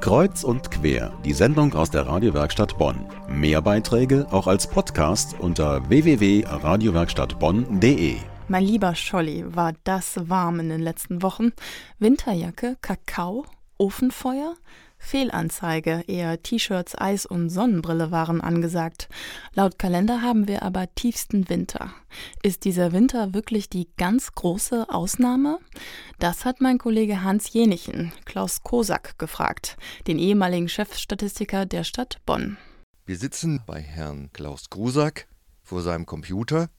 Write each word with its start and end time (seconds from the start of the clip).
Kreuz 0.00 0.44
und 0.44 0.70
quer, 0.70 1.12
die 1.24 1.32
Sendung 1.32 1.74
aus 1.74 1.90
der 1.90 2.06
Radiowerkstatt 2.06 2.78
Bonn. 2.78 3.06
Mehr 3.28 3.60
Beiträge 3.62 4.26
auch 4.30 4.46
als 4.46 4.66
Podcast 4.66 5.36
unter 5.38 5.88
www.radiowerkstattbonn.de. 5.88 8.16
Mein 8.48 8.64
lieber 8.64 8.94
Scholli, 8.94 9.44
war 9.56 9.72
das 9.84 10.28
warm 10.28 10.60
in 10.60 10.68
den 10.68 10.82
letzten 10.82 11.22
Wochen? 11.22 11.52
Winterjacke, 11.98 12.76
Kakao, 12.82 13.46
Ofenfeuer? 13.78 14.56
Fehlanzeige, 15.04 16.02
eher 16.06 16.42
T-Shirts, 16.42 16.96
Eis 16.96 17.26
und 17.26 17.50
Sonnenbrille 17.50 18.10
waren 18.10 18.40
angesagt. 18.40 19.08
Laut 19.52 19.78
Kalender 19.78 20.22
haben 20.22 20.48
wir 20.48 20.62
aber 20.62 20.92
tiefsten 20.94 21.48
Winter. 21.50 21.92
Ist 22.42 22.64
dieser 22.64 22.92
Winter 22.92 23.34
wirklich 23.34 23.68
die 23.68 23.88
ganz 23.98 24.32
große 24.32 24.86
Ausnahme? 24.88 25.58
Das 26.18 26.44
hat 26.44 26.60
mein 26.60 26.78
Kollege 26.78 27.22
Hans 27.22 27.52
Jenichen, 27.52 28.12
Klaus 28.24 28.62
Kosak, 28.62 29.18
gefragt, 29.18 29.76
den 30.06 30.18
ehemaligen 30.18 30.68
Chefstatistiker 30.68 31.66
der 31.66 31.84
Stadt 31.84 32.18
Bonn. 32.24 32.56
Wir 33.04 33.18
sitzen 33.18 33.62
bei 33.66 33.82
Herrn 33.82 34.30
Klaus 34.32 34.70
Kosak 34.70 35.26
vor 35.62 35.82
seinem 35.82 36.06
Computer 36.06 36.70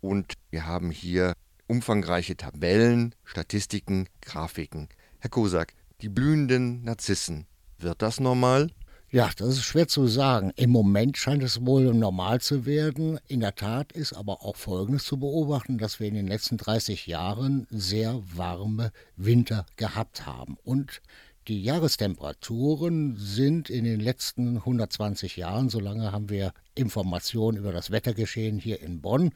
und 0.00 0.32
wir 0.50 0.66
haben 0.66 0.90
hier 0.90 1.34
umfangreiche 1.66 2.36
Tabellen, 2.36 3.14
Statistiken, 3.24 4.08
Grafiken. 4.22 4.88
Herr 5.18 5.30
Kosak, 5.30 5.74
die 6.02 6.08
blühenden 6.08 6.82
Narzissen, 6.82 7.46
wird 7.78 8.02
das 8.02 8.20
normal? 8.20 8.70
Ja, 9.10 9.30
das 9.36 9.50
ist 9.50 9.64
schwer 9.64 9.86
zu 9.86 10.08
sagen. 10.08 10.52
Im 10.56 10.70
Moment 10.70 11.16
scheint 11.16 11.42
es 11.42 11.64
wohl 11.64 11.94
normal 11.94 12.40
zu 12.40 12.66
werden. 12.66 13.18
In 13.28 13.40
der 13.40 13.54
Tat 13.54 13.92
ist 13.92 14.12
aber 14.12 14.42
auch 14.42 14.56
Folgendes 14.56 15.04
zu 15.04 15.18
beobachten, 15.18 15.78
dass 15.78 16.00
wir 16.00 16.08
in 16.08 16.14
den 16.14 16.26
letzten 16.26 16.56
30 16.56 17.06
Jahren 17.06 17.66
sehr 17.70 18.20
warme 18.34 18.90
Winter 19.16 19.64
gehabt 19.76 20.26
haben. 20.26 20.56
Und 20.64 21.00
die 21.46 21.62
Jahrestemperaturen 21.62 23.16
sind 23.16 23.70
in 23.70 23.84
den 23.84 24.00
letzten 24.00 24.56
120 24.56 25.36
Jahren, 25.36 25.68
so 25.68 25.78
lange 25.78 26.10
haben 26.10 26.28
wir 26.28 26.52
Informationen 26.74 27.56
über 27.56 27.72
das 27.72 27.92
Wettergeschehen 27.92 28.58
hier 28.58 28.82
in 28.82 29.00
Bonn, 29.00 29.30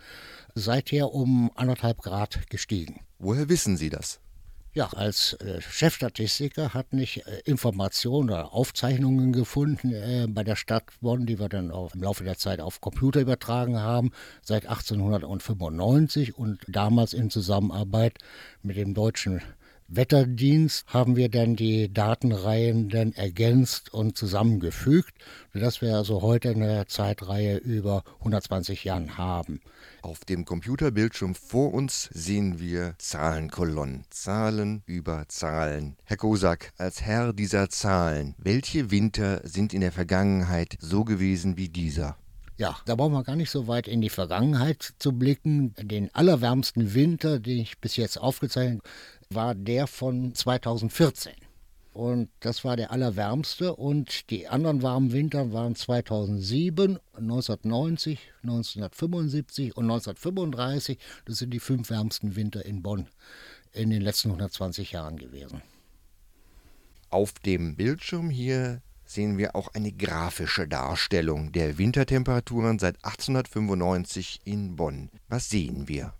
seither 0.57 1.15
um 1.15 1.53
anderthalb 1.55 2.03
Grad 2.03 2.51
gestiegen. 2.51 3.01
Woher 3.21 3.49
wissen 3.49 3.77
Sie 3.77 3.91
das? 3.91 4.19
Ja, 4.73 4.87
als 4.91 5.33
äh, 5.33 5.61
Chefstatistiker 5.61 6.75
hat 6.75 6.93
nicht 6.93 7.27
äh, 7.27 7.41
Informationen 7.45 8.31
oder 8.31 8.55
Aufzeichnungen 8.55 9.33
gefunden 9.33 9.93
äh, 9.93 10.29
bei 10.29 10.45
der 10.45 10.55
Stadt 10.55 10.85
Bonn, 11.01 11.27
die 11.27 11.41
wir 11.41 11.49
dann 11.49 11.73
auch 11.73 11.93
im 11.93 12.05
Laufe 12.05 12.23
der 12.23 12.39
Zeit 12.39 12.61
auf 12.61 12.81
Computer 12.81 13.21
übertragen 13.21 13.81
haben, 13.81 14.13
seit 14.43 14.67
1895 14.67 16.39
und 16.39 16.61
damals 16.69 17.15
in 17.15 17.31
Zusammenarbeit 17.31 18.19
mit 18.63 18.77
dem 18.77 18.95
Deutschen 18.95 19.43
Wetterdienst 19.93 20.85
haben 20.87 21.17
wir 21.17 21.29
dann 21.29 21.57
die 21.57 21.93
Datenreihen 21.93 22.91
dann 22.91 23.13
ergänzt 23.13 23.93
und 23.93 24.17
zusammengefügt, 24.17 25.13
sodass 25.53 25.81
wir 25.81 25.97
also 25.97 26.23
heute 26.23 26.51
eine 26.51 26.87
Zeitreihe 26.87 27.57
über 27.57 28.05
120 28.21 28.85
Jahren 28.85 29.19
haben. 29.19 29.61
Auf 30.03 30.25
dem 30.25 30.45
Computerbildschirm 30.45 31.35
vor 31.35 31.75
uns 31.75 32.09
sehen 32.13 32.61
wir 32.61 32.95
Zahlenkolonnen, 32.99 34.05
Zahlen 34.11 34.85
über 34.87 35.25
Zahlen. 35.27 35.97
Herr 36.05 36.17
Kosak, 36.17 36.73
als 36.79 37.03
Herr 37.03 37.33
dieser 37.33 37.69
Zahlen, 37.69 38.37
welche 38.39 38.93
Winter 38.93 39.41
sind 39.43 39.75
in 39.75 39.81
der 39.81 39.91
Vergangenheit 39.91 40.77
so 40.79 41.03
gewesen 41.05 41.57
wie 41.57 41.69
dieser? 41.69 42.17
Ja, 42.61 42.77
da 42.85 42.95
brauchen 42.95 43.15
wir 43.15 43.25
gar 43.25 43.37
nicht 43.37 43.51
so 43.51 43.69
weit 43.69 43.89
in 43.89 44.03
die 44.03 44.11
Vergangenheit 44.11 44.93
zu 44.99 45.13
blicken. 45.13 45.75
Den 45.81 46.15
allerwärmsten 46.15 46.93
Winter, 46.93 47.41
den 47.41 47.61
ich 47.61 47.79
bis 47.79 47.97
jetzt 47.97 48.19
aufgezeichnet 48.19 48.83
war 49.31 49.55
der 49.55 49.87
von 49.87 50.35
2014. 50.35 51.33
Und 51.95 52.29
das 52.41 52.63
war 52.63 52.77
der 52.77 52.91
allerwärmste. 52.91 53.75
Und 53.75 54.29
die 54.29 54.47
anderen 54.47 54.83
warmen 54.83 55.11
Winter 55.11 55.55
waren 55.55 55.75
2007, 55.75 56.99
1990, 57.15 58.19
1975 58.43 59.79
und 59.79 59.85
1935. 59.85 60.99
Das 61.25 61.39
sind 61.39 61.55
die 61.55 61.61
fünf 61.61 61.89
wärmsten 61.89 62.37
Winter 62.37 62.63
in 62.67 62.83
Bonn 62.83 63.09
in 63.73 63.89
den 63.89 64.03
letzten 64.03 64.29
120 64.29 64.93
Jahren 64.93 65.17
gewesen. 65.17 65.63
Auf 67.09 67.33
dem 67.39 67.75
Bildschirm 67.75 68.29
hier 68.29 68.83
sehen 69.13 69.39
wir 69.39 69.57
auch 69.57 69.75
eine 69.75 69.93
grafische 69.93 70.69
Darstellung 70.69 71.53
der 71.53 71.79
Wintertemperaturen 71.79 72.79
seit 72.79 72.97
1895 73.05 74.41
in 74.45 74.77
Bonn. 74.77 75.11
Was 75.29 75.49
sehen 75.51 75.89
wir? 75.89 76.15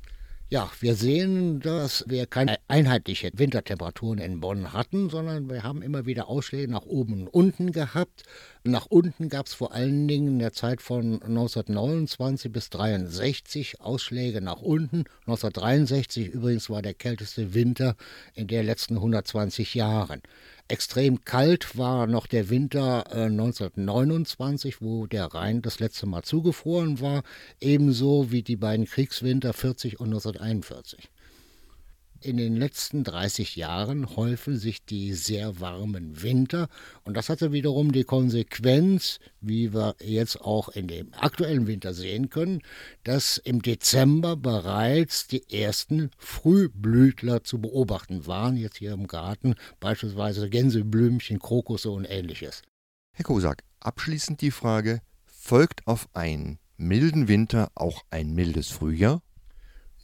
Ja, 0.53 0.69
wir 0.81 0.97
sehen, 0.97 1.61
dass 1.61 2.03
wir 2.09 2.27
keine 2.27 2.57
einheitliche 2.67 3.31
Wintertemperaturen 3.33 4.19
in 4.19 4.41
Bonn 4.41 4.73
hatten, 4.73 5.09
sondern 5.09 5.49
wir 5.49 5.63
haben 5.63 5.81
immer 5.81 6.07
wieder 6.07 6.27
Ausschläge 6.27 6.69
nach 6.69 6.87
oben 6.87 7.13
und 7.13 7.29
unten 7.29 7.71
gehabt. 7.71 8.25
Nach 8.65 8.87
unten 8.87 9.29
gab 9.29 9.47
es 9.47 9.55
vor 9.55 9.73
allen 9.73 10.09
Dingen 10.09 10.27
in 10.27 10.39
der 10.41 10.53
Zeit 10.53 10.83
von 10.83 11.23
1929 11.23 12.51
bis 12.51 12.65
1963 12.67 13.81
Ausschläge 13.81 14.41
nach 14.41 14.61
unten. 14.61 15.05
1963 15.21 16.27
übrigens 16.27 16.69
war 16.69 16.83
der 16.83 16.95
kälteste 16.95 17.55
Winter 17.55 17.95
in 18.35 18.49
den 18.49 18.67
letzten 18.67 18.97
120 18.97 19.77
Jahren. 19.77 20.21
Extrem 20.71 21.25
kalt 21.25 21.77
war 21.77 22.07
noch 22.07 22.29
der 22.29 22.49
Winter 22.49 23.05
äh, 23.11 23.25
1929, 23.25 24.81
wo 24.81 25.09
der 25.09 25.25
Rhein 25.25 25.63
das 25.63 25.81
letzte 25.81 26.07
Mal 26.07 26.23
zugefroren 26.23 27.01
war, 27.01 27.25
ebenso 27.61 28.31
wie 28.31 28.43
die 28.45 28.55
beiden 28.55 28.87
Kriegswinter 28.87 29.53
40 29.53 29.99
und 29.99 30.07
1941. 30.07 31.11
In 32.23 32.37
den 32.37 32.55
letzten 32.55 33.03
30 33.03 33.57
Jahren 33.57 34.15
häufen 34.15 34.59
sich 34.59 34.85
die 34.85 35.15
sehr 35.15 35.59
warmen 35.59 36.23
Winter 36.23 36.69
und 37.03 37.17
das 37.17 37.31
hatte 37.31 37.51
wiederum 37.51 37.93
die 37.93 38.05
Konsequenz, 38.05 39.21
wie 39.41 39.73
wir 39.73 39.97
jetzt 40.01 40.39
auch 40.39 40.69
in 40.69 40.87
dem 40.87 41.15
aktuellen 41.15 41.67
Winter 41.67 41.95
sehen 41.95 42.29
können, 42.29 42.61
dass 43.05 43.39
im 43.39 43.63
Dezember 43.63 44.37
bereits 44.37 45.29
die 45.29 45.51
ersten 45.51 46.11
Frühblütler 46.19 47.43
zu 47.43 47.59
beobachten 47.59 48.27
waren, 48.27 48.59
jetzt 48.59 48.77
hier 48.77 48.93
im 48.93 49.07
Garten, 49.07 49.55
beispielsweise 49.81 50.51
Gänseblümchen, 50.51 51.39
Krokusse 51.39 51.91
und 51.91 52.05
ähnliches. 52.05 52.61
Herr 53.13 53.25
Kosak, 53.25 53.65
abschließend 53.79 54.43
die 54.43 54.51
Frage, 54.51 55.01
folgt 55.25 55.87
auf 55.87 56.07
einen 56.13 56.59
milden 56.77 57.29
Winter 57.29 57.71
auch 57.75 58.05
ein 58.11 58.35
mildes 58.35 58.69
Frühjahr? 58.69 59.23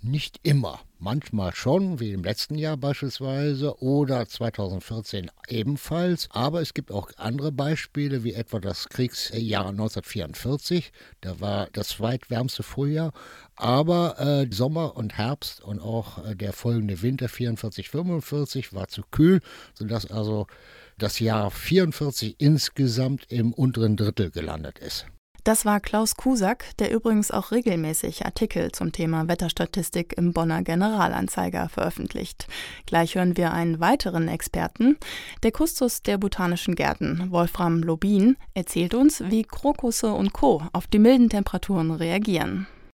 Nicht 0.00 0.40
immer. 0.44 0.80
Manchmal 0.98 1.54
schon, 1.54 2.00
wie 2.00 2.12
im 2.12 2.24
letzten 2.24 2.54
Jahr 2.54 2.78
beispielsweise 2.78 3.82
oder 3.82 4.26
2014 4.26 5.30
ebenfalls. 5.46 6.26
Aber 6.30 6.62
es 6.62 6.72
gibt 6.72 6.90
auch 6.90 7.10
andere 7.18 7.52
Beispiele, 7.52 8.24
wie 8.24 8.32
etwa 8.32 8.60
das 8.60 8.88
Kriegsjahr 8.88 9.68
1944. 9.68 10.92
Da 11.20 11.38
war 11.38 11.68
das 11.72 11.88
zweitwärmste 11.88 12.62
Frühjahr. 12.62 13.12
Aber 13.56 14.18
äh, 14.18 14.46
Sommer 14.50 14.96
und 14.96 15.18
Herbst 15.18 15.60
und 15.60 15.80
auch 15.80 16.24
äh, 16.24 16.34
der 16.34 16.54
folgende 16.54 17.02
Winter 17.02 17.28
44, 17.28 17.90
45 17.90 18.72
war 18.72 18.88
zu 18.88 19.02
kühl, 19.10 19.42
sodass 19.74 20.10
also 20.10 20.46
das 20.96 21.20
Jahr 21.20 21.50
44 21.50 22.36
insgesamt 22.38 23.30
im 23.30 23.52
unteren 23.52 23.96
Drittel 23.96 24.30
gelandet 24.30 24.78
ist. 24.78 25.06
Das 25.46 25.64
war 25.64 25.78
Klaus 25.78 26.16
Kusak, 26.16 26.76
der 26.80 26.90
übrigens 26.90 27.30
auch 27.30 27.52
regelmäßig 27.52 28.26
Artikel 28.26 28.72
zum 28.72 28.90
Thema 28.90 29.28
Wetterstatistik 29.28 30.18
im 30.18 30.32
Bonner 30.32 30.62
Generalanzeiger 30.64 31.68
veröffentlicht. 31.68 32.48
Gleich 32.84 33.14
hören 33.14 33.36
wir 33.36 33.52
einen 33.52 33.78
weiteren 33.78 34.26
Experten. 34.26 34.98
Der 35.44 35.52
Kustos 35.52 36.02
der 36.02 36.18
Botanischen 36.18 36.74
Gärten, 36.74 37.30
Wolfram 37.30 37.84
Lobin, 37.84 38.36
erzählt 38.54 38.92
uns, 38.92 39.22
wie 39.28 39.44
Krokusse 39.44 40.12
und 40.12 40.32
Co. 40.32 40.64
auf 40.72 40.88
die 40.88 40.98
milden 40.98 41.30
Temperaturen 41.30 41.92
reagieren. 41.92 42.66